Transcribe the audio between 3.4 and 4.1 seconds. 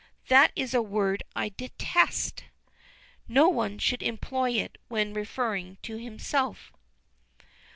one should